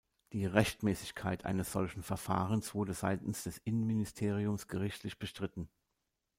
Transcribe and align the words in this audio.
Die 0.33 0.47
Rechtmäßigkeit 0.47 1.45
eines 1.45 1.71
solchen 1.73 2.01
Verfahrens 2.01 2.73
wurde 2.73 2.95
seitens 2.95 3.43
des 3.43 3.59
Innenministeriums 3.59 4.67
gerichtlich 4.67 5.19
bestritten. 5.19 5.69